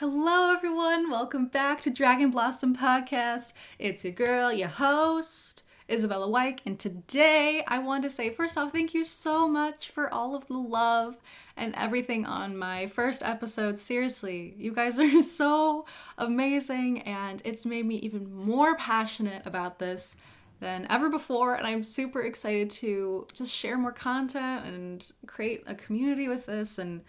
[0.00, 1.10] Hello, everyone.
[1.10, 3.52] Welcome back to Dragon Blossom Podcast.
[3.78, 6.62] It's your girl, your host, Isabella Wyke.
[6.64, 10.46] And today I want to say, first off, thank you so much for all of
[10.46, 11.18] the love
[11.54, 13.78] and everything on my first episode.
[13.78, 15.84] Seriously, you guys are so
[16.16, 20.16] amazing, and it's made me even more passionate about this
[20.60, 21.56] than ever before.
[21.56, 26.78] And I'm super excited to just share more content and create a community with this
[26.78, 27.02] and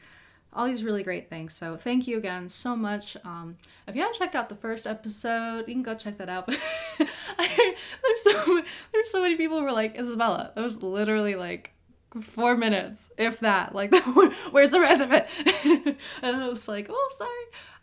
[0.53, 1.53] all these really great things.
[1.53, 3.15] So thank you again so much.
[3.23, 3.57] Um,
[3.87, 6.47] if you haven't checked out the first episode, you can go check that out.
[6.97, 10.51] there's so there's so many people who were like Isabella.
[10.55, 11.71] That was literally like
[12.19, 13.73] four minutes, if that.
[13.73, 13.95] Like,
[14.51, 15.27] where's the rest of it?
[16.21, 17.29] and I was like, oh, sorry.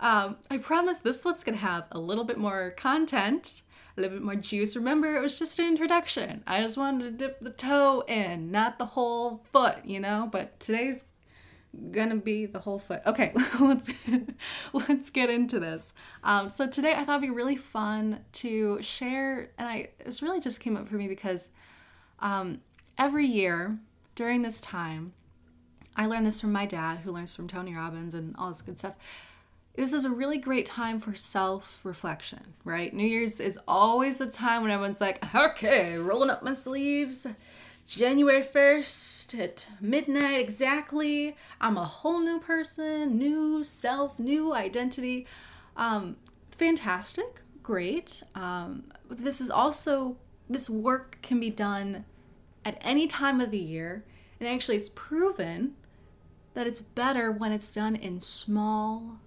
[0.00, 3.62] Um, I promise this one's gonna have a little bit more content.
[3.96, 4.76] A little bit more juice.
[4.76, 6.44] Remember, it was just an introduction.
[6.46, 10.28] I just wanted to dip the toe in, not the whole foot, you know?
[10.30, 11.04] But today's
[11.90, 13.02] gonna be the whole foot.
[13.06, 13.90] Okay, let's
[14.72, 15.92] let's get into this.
[16.22, 20.40] Um, so today I thought it'd be really fun to share, and I this really
[20.40, 21.50] just came up for me because
[22.20, 22.60] um,
[22.96, 23.78] every year
[24.14, 25.12] during this time,
[25.96, 28.78] I learned this from my dad, who learns from Tony Robbins and all this good
[28.78, 28.94] stuff.
[29.76, 32.92] This is a really great time for self reflection, right?
[32.92, 37.26] New Year's is always the time when everyone's like, okay, rolling up my sleeves
[37.88, 41.34] January 1st at midnight exactly.
[41.58, 45.26] I'm a whole new person, new self, new identity.
[45.74, 46.16] Um,
[46.50, 48.22] fantastic, great.
[48.34, 50.18] Um, this is also,
[50.50, 52.04] this work can be done
[52.62, 54.04] at any time of the year.
[54.38, 55.72] And actually, it's proven
[56.52, 59.18] that it's better when it's done in small,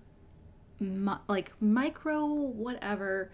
[1.28, 3.32] like micro, whatever,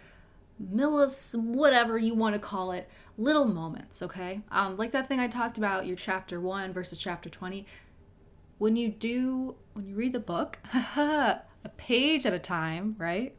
[0.61, 4.41] millis, whatever you want to call it, little moments, okay?
[4.51, 7.65] Um, like that thing I talked about, your chapter one versus chapter 20.
[8.57, 11.41] When you do, when you read the book, a
[11.77, 13.35] page at a time, right?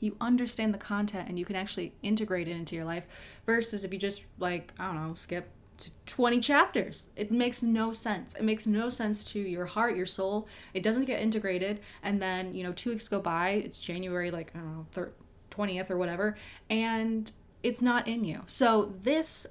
[0.00, 3.04] You understand the content and you can actually integrate it into your life
[3.46, 7.08] versus if you just, like, I don't know, skip to 20 chapters.
[7.16, 8.34] It makes no sense.
[8.34, 10.48] It makes no sense to your heart, your soul.
[10.74, 11.80] It doesn't get integrated.
[12.02, 15.12] And then, you know, two weeks go by, it's January, like, I don't know, thir-
[15.52, 16.36] 20th or whatever,
[16.68, 17.30] and
[17.62, 18.42] it's not in you.
[18.46, 19.46] So this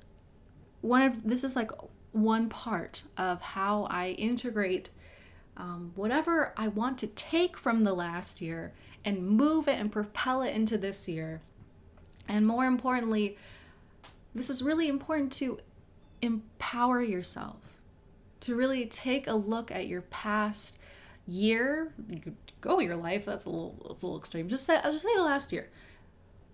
[0.82, 1.72] one of this is like
[2.12, 4.90] one part of how I integrate
[5.58, 8.74] um, whatever I want to take from the last year
[9.06, 11.42] and move it and propel it into this year.
[12.28, 13.38] And more importantly,
[14.34, 15.60] this is really important to
[16.22, 17.58] empower yourself,
[18.42, 20.78] to really take a look at your past
[21.28, 21.94] year.
[22.62, 23.26] Go your life.
[23.26, 24.48] That's a little, that's a little extreme.
[24.48, 25.70] Just say, I'll just say last year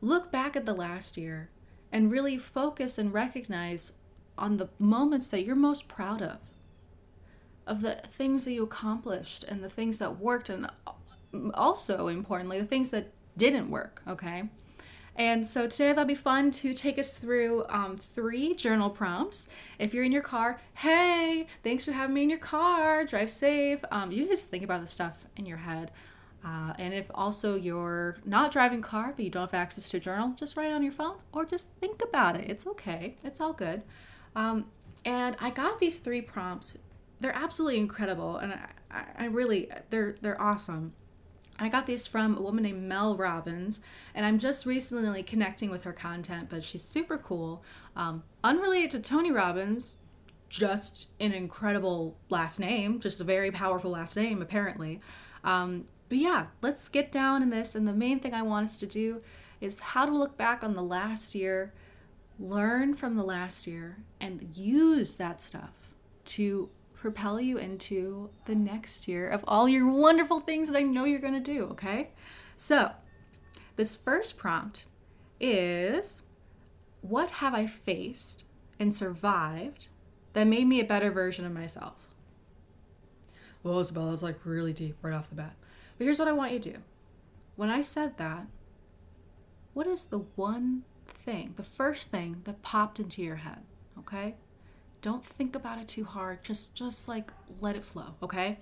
[0.02, 1.50] look back at the last year
[1.92, 3.94] and really focus and recognize
[4.38, 6.38] on the moments that you're most proud of,
[7.66, 10.70] of the things that you accomplished and the things that worked, and
[11.54, 14.44] also importantly, the things that didn't work, okay?
[15.16, 19.48] And so today it'd be fun to take us through um, three journal prompts.
[19.80, 23.04] If you're in your car, hey, thanks for having me in your car.
[23.04, 23.84] Drive safe.
[23.90, 25.90] Um, you just think about the stuff in your head.
[26.46, 30.34] Uh, and if also you're not driving car but you don't have access to journal,
[30.38, 32.50] just write on your phone or just think about it.
[32.50, 33.18] It's okay.
[33.24, 33.82] It's all good.
[34.36, 34.66] Um,
[35.04, 36.78] and I got these three prompts.
[37.20, 38.54] They're absolutely incredible, and
[38.92, 40.94] I, I really they're they're awesome.
[41.60, 43.80] I got these from a woman named Mel Robbins,
[44.14, 47.64] and I'm just recently connecting with her content, but she's super cool.
[47.96, 49.98] Um, unrelated to Tony Robbins,
[50.50, 55.02] just an incredible last name, just a very powerful last name, apparently.
[55.44, 57.76] Um, but yeah, let's get down in this.
[57.76, 59.22] And the main thing I want us to do
[59.60, 61.74] is how to look back on the last year,
[62.40, 65.72] learn from the last year, and use that stuff
[66.26, 71.06] to propel you into the next year of all your wonderful things that I know
[71.06, 72.10] you're going to do, okay?
[72.56, 72.92] So,
[73.76, 74.86] this first prompt
[75.40, 76.24] is
[77.02, 78.44] what have I faced
[78.80, 79.88] and survived
[80.34, 82.08] that made me a better version of myself?
[83.64, 85.56] Well, Isabella's like really deep right off the bat.
[85.98, 86.78] But here's what I want you to do.
[87.56, 88.48] When I said that,
[89.74, 93.64] what is the one thing, the first thing that popped into your head?
[93.98, 94.36] Okay?
[95.02, 96.44] Don't think about it too hard.
[96.44, 98.60] Just just like let it flow, okay?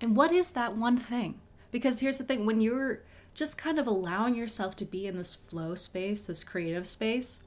[0.00, 1.40] And what is that one thing?
[1.70, 3.02] Because here's the thing, when you're
[3.34, 7.40] just kind of allowing yourself to be in this flow space, this creative space,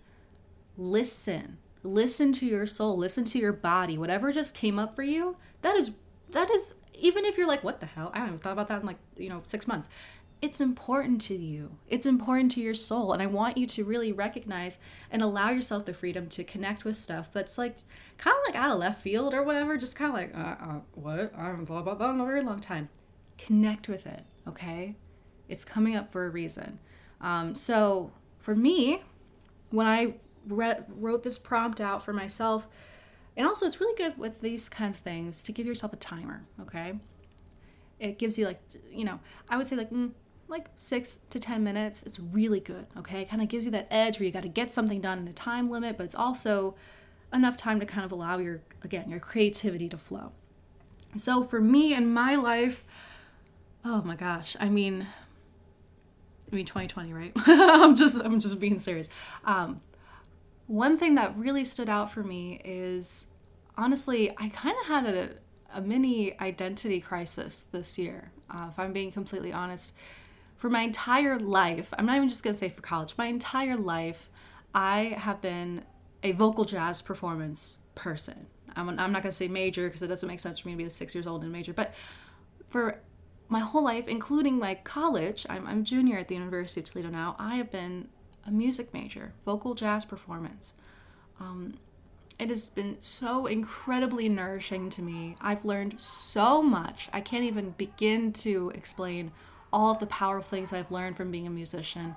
[0.78, 1.58] listen.
[1.84, 3.98] Listen to your soul, listen to your body.
[3.98, 5.92] Whatever just came up for you, that is
[6.32, 8.12] that is even if you're like, what the hell?
[8.14, 9.88] I haven't thought about that in like, you know, six months.
[10.42, 11.78] It's important to you.
[11.88, 13.14] It's important to your soul.
[13.14, 16.98] And I want you to really recognize and allow yourself the freedom to connect with
[16.98, 17.78] stuff that's like
[18.18, 19.78] kind of like out of left field or whatever.
[19.78, 21.34] Just kind of like, uh, uh, what?
[21.38, 22.90] I haven't thought about that in a very long time.
[23.38, 24.96] connect with it, okay?
[25.48, 26.80] It's coming up for a reason.
[27.22, 29.02] Um, so for me,
[29.72, 30.14] when I
[30.48, 32.68] re- wrote this prompt out for myself,
[33.38, 36.44] and also it's really good with these kind of things to give yourself a timer,
[36.62, 36.94] okay?
[38.00, 38.62] It gives you like,
[38.92, 40.12] you know, I would say like, mm,
[40.48, 42.04] like six to 10 minutes.
[42.04, 43.22] It's really good, okay?
[43.22, 45.28] It kind of gives you that edge where you got to get something done in
[45.28, 46.76] a time limit, but it's also
[47.34, 50.32] enough time to kind of allow your, again, your creativity to flow.
[51.18, 52.86] So for me in my life,
[53.84, 55.08] oh my gosh, I mean,
[56.52, 57.32] I mean 2020, right?
[57.48, 59.08] I'm just I'm just being serious.
[59.46, 59.82] Um,
[60.68, 63.28] one thing that really stood out for me is
[63.78, 65.30] honestly, I kind of had a,
[65.74, 68.32] a mini identity crisis this year.
[68.50, 69.94] Uh, if I'm being completely honest,
[70.56, 74.30] for my entire life, I'm not even just gonna say for college, my entire life,
[74.74, 75.84] I have been
[76.24, 78.48] a vocal jazz performance person.
[78.76, 80.90] I'm, I'm not gonna say major because it doesn't make sense for me to be
[80.90, 81.94] six years old and major, but
[82.70, 83.00] for
[83.48, 87.36] my whole life, including my college, I'm, I'm junior at the University of Toledo now,
[87.38, 88.08] I have been
[88.46, 90.74] a music major, vocal jazz performance.
[91.40, 91.76] Um,
[92.38, 95.36] it has been so incredibly nourishing to me.
[95.40, 97.10] I've learned so much.
[97.14, 99.32] I can't even begin to explain
[99.72, 102.16] all of the powerful things I've learned from being a musician.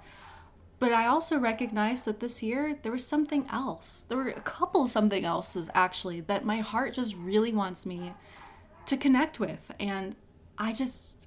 [0.80, 4.06] But I also recognize that this year there was something else.
[4.08, 8.12] There were a couple something else's actually that my heart just really wants me
[8.86, 9.72] to connect with.
[9.80, 10.14] And
[10.56, 11.17] I just,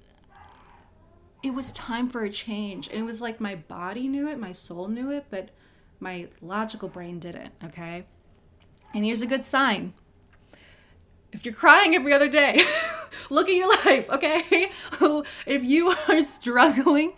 [1.42, 2.88] it was time for a change.
[2.88, 5.50] And it was like my body knew it, my soul knew it, but
[6.00, 8.04] my logical brain didn't, okay?
[8.94, 9.94] And here's a good sign
[11.32, 12.60] if you're crying every other day,
[13.30, 14.70] look at your life, okay?
[15.46, 17.14] if you are struggling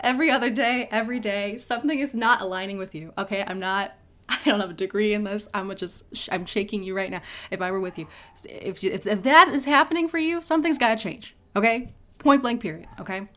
[0.00, 3.42] every other day, every day, something is not aligning with you, okay?
[3.46, 3.94] I'm not
[4.28, 5.48] I don't have a degree in this.
[5.52, 7.20] I'm just I'm shaking you right now.
[7.50, 8.06] If I were with you,
[8.44, 11.36] if if, if that is happening for you, something's got to change.
[11.54, 12.62] Okay, point blank.
[12.62, 12.86] Period.
[12.98, 13.28] Okay,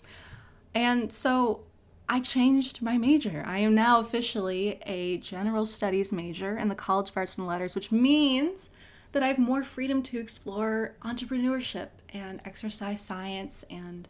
[0.78, 1.62] and so
[2.08, 3.44] I changed my major.
[3.48, 7.74] I am now officially a general studies major in the College of Arts and Letters,
[7.74, 8.70] which means
[9.12, 14.08] that I have more freedom to explore entrepreneurship and exercise science and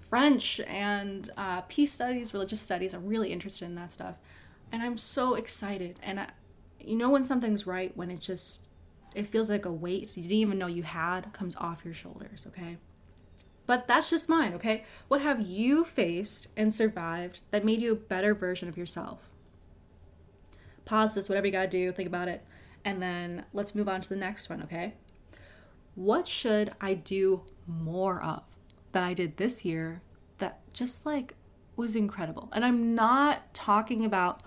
[0.00, 2.92] French and uh, peace studies, religious studies.
[2.92, 4.16] I'm really interested in that stuff.
[4.72, 6.00] And I'm so excited.
[6.02, 6.30] And I,
[6.80, 8.66] you know when something's right when it just,
[9.14, 12.48] it feels like a weight you didn't even know you had comes off your shoulders,
[12.48, 12.78] okay?
[13.70, 14.82] But that's just mine, okay?
[15.06, 19.30] What have you faced and survived that made you a better version of yourself?
[20.84, 22.44] Pause this, whatever you gotta do, think about it.
[22.84, 24.94] And then let's move on to the next one, okay?
[25.94, 28.42] What should I do more of
[28.90, 30.02] that I did this year
[30.38, 31.36] that just like
[31.76, 32.48] was incredible?
[32.52, 34.42] And I'm not talking about,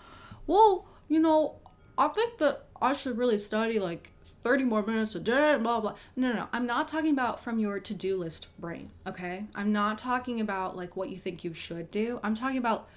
[0.48, 1.62] well, you know,
[1.98, 4.12] I think that I should really study like
[4.44, 5.96] 30 more minutes a day, blah, blah.
[6.16, 6.48] No, no, no.
[6.52, 9.46] I'm not talking about from your to do list brain, okay?
[9.56, 12.20] I'm not talking about like what you think you should do.
[12.24, 12.88] I'm talking about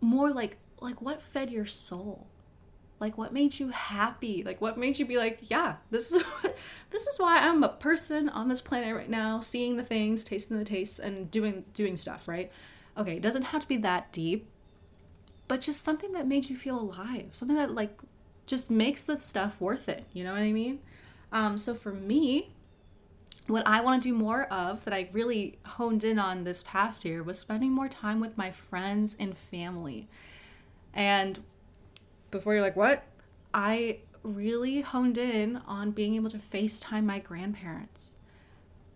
[0.00, 2.26] more like like what fed your soul
[3.00, 6.22] like what made you happy like what made you be like yeah this is
[6.90, 10.58] this is why i'm a person on this planet right now seeing the things tasting
[10.58, 12.50] the tastes and doing doing stuff right
[12.96, 14.48] okay it doesn't have to be that deep
[15.46, 17.98] but just something that made you feel alive something that like
[18.48, 20.80] just makes the stuff worth it you know what i mean
[21.30, 22.50] um, so for me
[23.46, 27.04] what i want to do more of that i really honed in on this past
[27.04, 30.08] year was spending more time with my friends and family
[30.94, 31.38] and
[32.30, 33.04] before you're like, what?
[33.52, 38.14] I really honed in on being able to FaceTime my grandparents.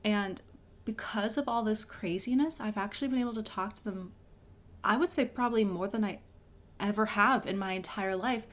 [0.05, 0.43] And
[0.85, 4.13] because of all this craziness, I've actually been able to talk to them,
[4.83, 6.19] I would say probably more than I
[6.81, 8.47] ever have in my entire life.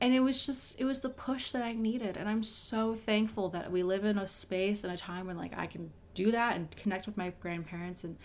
[0.00, 2.16] And it was just, it was the push that I needed.
[2.16, 5.56] And I'm so thankful that we live in a space and a time when like
[5.56, 8.04] I can do that and connect with my grandparents.
[8.04, 8.16] And,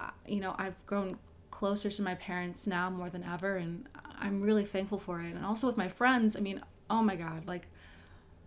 [0.00, 1.18] uh, you know, I've grown
[1.50, 3.86] closer to my parents now more than ever and
[4.18, 5.34] I'm really thankful for it.
[5.34, 7.66] And also with my friends, I mean, oh my god, like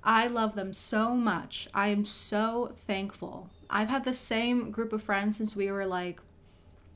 [0.03, 1.67] I love them so much.
[1.73, 3.49] I am so thankful.
[3.69, 6.19] I've had the same group of friends since we were like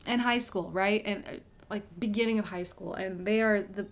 [0.06, 1.02] in high school, right?
[1.06, 1.32] And uh,
[1.70, 3.88] like beginning of high school and they are the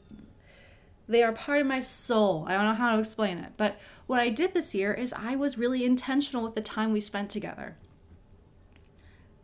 [1.08, 2.46] they are part of my soul.
[2.48, 3.54] I don't know how to explain it.
[3.58, 7.00] But what I did this year is I was really intentional with the time we
[7.00, 7.76] spent together.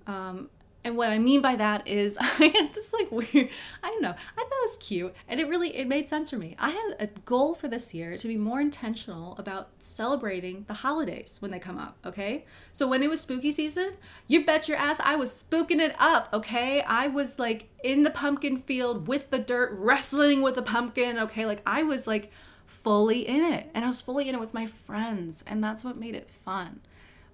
[0.08, 0.50] Um,
[0.84, 3.50] and what I mean by that is I had this like weird,
[3.84, 6.38] I don't know, I thought it was cute and it really, it made sense for
[6.38, 6.56] me.
[6.60, 11.38] I had a goal for this year to be more intentional about celebrating the holidays
[11.40, 12.46] when they come up, okay?
[12.72, 13.94] So when it was spooky season,
[14.28, 16.82] you bet your ass I was spooking it up, okay?
[16.82, 21.46] I was like in the pumpkin field with the dirt, wrestling with a pumpkin, okay?
[21.46, 22.32] Like I was like
[22.66, 25.98] fully in it and I was fully in it with my friends and that's what
[25.98, 26.80] made it fun.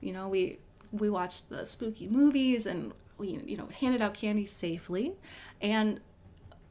[0.01, 0.59] You know, we
[0.91, 5.13] we watched the spooky movies and you know handed out candy safely
[5.61, 5.99] and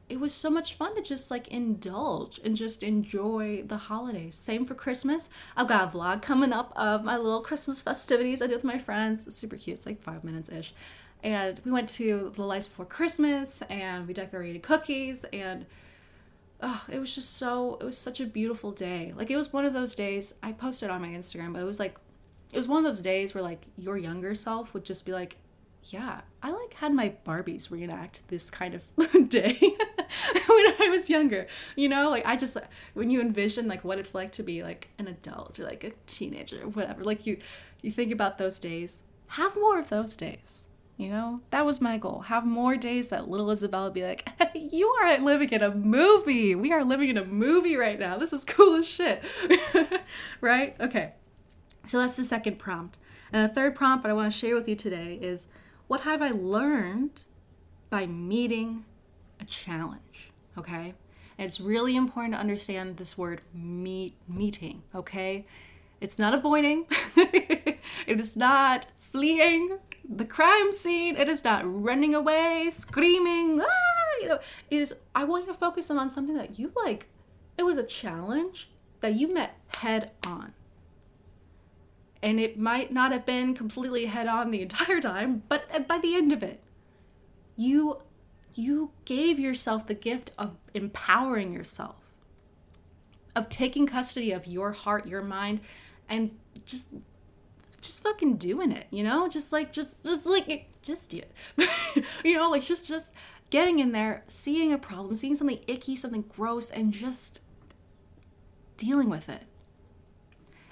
[0.09, 4.35] it was so much fun to just like indulge and just enjoy the holidays.
[4.35, 5.29] Same for Christmas.
[5.55, 8.77] I've got a vlog coming up of my little Christmas festivities I did with my
[8.77, 9.27] friends.
[9.27, 9.77] It's super cute.
[9.77, 10.73] It's like five minutes ish.
[11.23, 15.65] And we went to the lights before Christmas and we decorated cookies and
[16.61, 19.13] oh, it was just so it was such a beautiful day.
[19.15, 21.79] Like it was one of those days I posted on my Instagram, but it was
[21.79, 21.97] like
[22.53, 25.35] it was one of those days where like your younger self would just be like,
[25.91, 28.83] yeah, I like had my Barbies reenact this kind of
[29.29, 31.47] day when I was younger.
[31.75, 32.57] You know, like I just
[32.93, 35.91] when you envision like what it's like to be like an adult or like a
[36.05, 37.37] teenager or whatever, like you
[37.81, 39.01] you think about those days.
[39.31, 40.63] Have more of those days.
[40.95, 42.21] You know, that was my goal.
[42.21, 46.55] Have more days that little Isabella be like, hey, you are living in a movie.
[46.55, 48.17] We are living in a movie right now.
[48.17, 49.23] This is cool as shit.
[50.41, 50.75] right?
[50.79, 51.13] Okay.
[51.85, 52.97] So that's the second prompt.
[53.31, 55.47] And the third prompt that I want to share with you today is
[55.87, 57.23] what have I learned
[57.89, 58.85] by meeting
[59.39, 60.31] a challenge?
[60.57, 60.93] Okay?
[61.37, 65.45] And it's really important to understand this word meet meeting, okay?
[66.01, 66.85] It's not avoiding.
[67.15, 67.79] it
[68.19, 69.77] is not fleeing
[70.07, 71.15] the crime scene.
[71.15, 74.39] It is not running away, screaming, ah, you know,
[74.69, 77.07] is I want you to focus in on something that you like.
[77.57, 80.53] It was a challenge that you met head on
[82.21, 85.97] and it might not have been completely head on the entire time but uh, by
[85.97, 86.61] the end of it
[87.55, 87.99] you
[88.55, 91.95] you gave yourself the gift of empowering yourself
[93.35, 95.59] of taking custody of your heart your mind
[96.09, 96.87] and just
[97.81, 99.27] just fucking doing it you know?
[99.27, 101.69] Just like just just like just do it.
[102.23, 103.11] You know like just just
[103.49, 107.41] getting in there seeing a problem seeing something icky something gross and just
[108.75, 109.43] dealing with it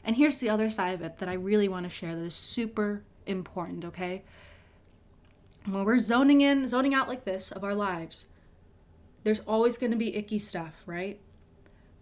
[0.05, 2.35] and here's the other side of it that I really want to share that is
[2.35, 4.23] super important, okay?
[5.65, 8.27] When we're zoning in, zoning out like this of our lives,
[9.23, 11.19] there's always going to be icky stuff, right?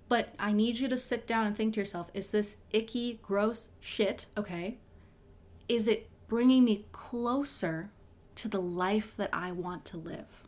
[0.09, 3.69] But I need you to sit down and think to yourself is this icky, gross
[3.79, 4.77] shit, okay?
[5.69, 7.89] Is it bringing me closer
[8.35, 10.43] to the life that I want to live?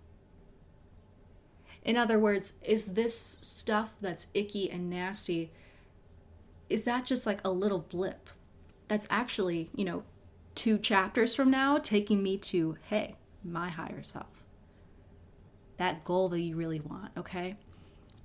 [1.85, 5.51] In other words, is this stuff that's icky and nasty?
[6.69, 8.29] Is that just like a little blip?
[8.87, 10.03] That's actually, you know,
[10.53, 14.27] two chapters from now taking me to, hey, my higher self.
[15.77, 17.57] That goal that you really want, okay?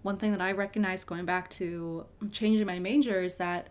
[0.02, 3.70] One thing that I recognize going back to changing my major is that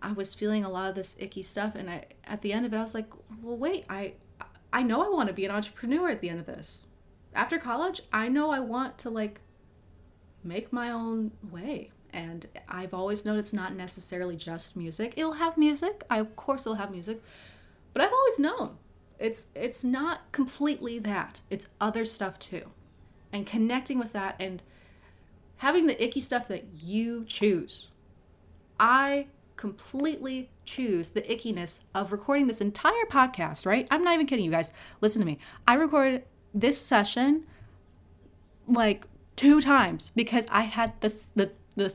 [0.00, 2.74] I was feeling a lot of this icky stuff and I at the end of
[2.74, 3.08] it I was like,
[3.40, 4.14] well wait, I
[4.72, 6.86] I know I want to be an entrepreneur at the end of this.
[7.34, 9.40] After college, I know I want to like
[10.42, 15.14] make my own way and I've always known it's not necessarily just music.
[15.16, 16.04] It'll have music.
[16.10, 17.22] I of course it'll have music.
[17.92, 18.76] But I've always known
[19.18, 21.40] it's it's not completely that.
[21.48, 22.70] It's other stuff too.
[23.32, 24.62] And connecting with that and
[25.58, 27.88] having the icky stuff that you choose.
[28.80, 33.86] I completely choose the ickiness of recording this entire podcast, right?
[33.90, 34.72] I'm not even kidding you guys.
[35.00, 35.38] Listen to me.
[35.68, 37.46] I recorded this session
[38.66, 41.94] like two times because I had this the the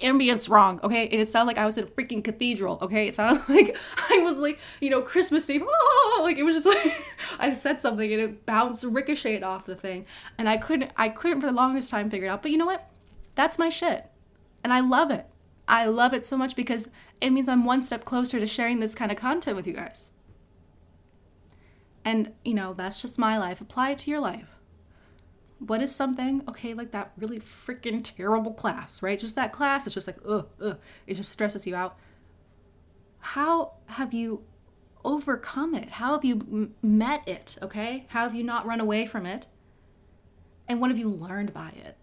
[0.00, 1.08] ambience wrong, okay?
[1.08, 3.08] And it sounded like I was in a freaking cathedral, okay?
[3.08, 3.76] It sounded like
[4.10, 6.92] I was like, you know, Christmas Eve, oh, like it was just like
[7.38, 10.06] I said something and it bounced, ricocheted off the thing,
[10.38, 12.42] and I couldn't, I couldn't for the longest time figure it out.
[12.42, 12.88] But you know what?
[13.34, 14.06] That's my shit,
[14.62, 15.26] and I love it.
[15.66, 16.88] I love it so much because
[17.20, 20.10] it means I'm one step closer to sharing this kind of content with you guys.
[22.04, 23.60] And you know, that's just my life.
[23.60, 24.53] Apply it to your life
[25.58, 26.42] what is something?
[26.48, 29.18] Okay like that really freaking terrible class right?
[29.18, 31.96] Just that class it's just like ugh, ugh it just stresses you out.
[33.20, 34.44] How have you
[35.04, 35.90] overcome it?
[35.90, 38.06] How have you m- met it okay?
[38.08, 39.46] How have you not run away from it?
[40.68, 41.96] And what have you learned by it?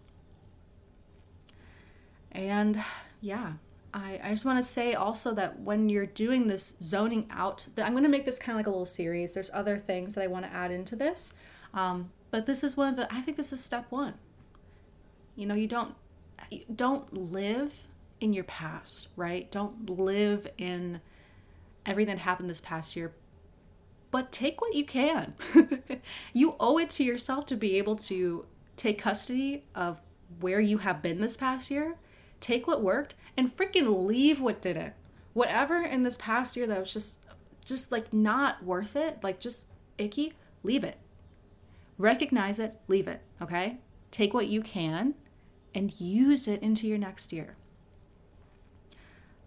[2.32, 2.82] And
[3.20, 3.54] yeah
[3.94, 7.86] I, I just want to say also that when you're doing this zoning out, that
[7.86, 9.32] I'm going to make this kind of like a little series.
[9.32, 11.34] There's other things that I want to add into this.
[11.74, 14.14] Um, but this is one of the I think this is step 1.
[15.36, 15.94] You know, you don't
[16.50, 17.86] you don't live
[18.20, 19.50] in your past, right?
[19.52, 21.00] Don't live in
[21.86, 23.12] everything that happened this past year.
[24.10, 25.34] But take what you can.
[26.32, 28.46] you owe it to yourself to be able to
[28.76, 30.00] take custody of
[30.40, 31.96] where you have been this past year,
[32.40, 34.94] take what worked, and freaking leave what didn't.
[35.34, 37.18] Whatever in this past year that was just
[37.64, 39.66] just like not worth it, like just
[39.98, 40.96] icky, leave it
[41.98, 43.78] recognize it, leave it, okay?
[44.10, 45.14] Take what you can
[45.74, 47.56] and use it into your next year.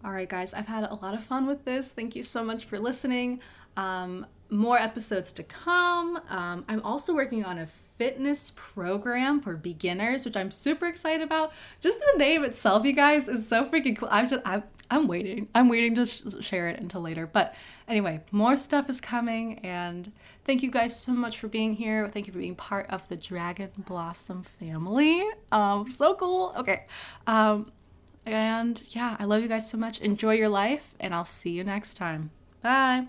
[0.04, 1.90] All right, guys, I've had a lot of fun with this.
[1.92, 3.40] Thank you so much for listening.
[3.76, 6.20] Um, more episodes to come.
[6.28, 11.52] Um, I'm also working on a fitness program for beginners, which I'm super excited about.
[11.80, 14.08] Just the name itself, you guys, is so freaking cool.
[14.10, 15.48] I'm just, I'm, I'm waiting.
[15.54, 17.26] I'm waiting to sh- share it until later.
[17.26, 17.54] But
[17.88, 20.12] anyway, more stuff is coming, and
[20.44, 22.08] thank you guys so much for being here.
[22.08, 25.24] Thank you for being part of the Dragon Blossom family.
[25.50, 26.54] Um, so cool.
[26.56, 26.84] Okay.
[27.26, 27.72] Um,
[28.24, 30.00] and yeah, I love you guys so much.
[30.00, 32.30] Enjoy your life, and I'll see you next time.
[32.60, 33.06] Bye.